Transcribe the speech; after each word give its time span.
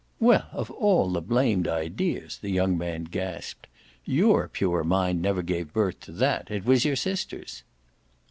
"Well, 0.19 0.47
of 0.51 0.71
all 0.71 1.11
the 1.11 1.21
blamed 1.21 1.67
ideas!" 1.67 2.39
the 2.41 2.49
young 2.49 2.75
man 2.75 3.03
gasped. 3.03 3.67
"YOUR 4.03 4.47
pure 4.47 4.83
mind 4.83 5.21
never 5.21 5.43
gave 5.43 5.73
birth 5.73 5.99
to 5.99 6.11
that 6.13 6.49
it 6.49 6.65
was 6.65 6.85
your 6.85 6.95
sister's." 6.95 7.61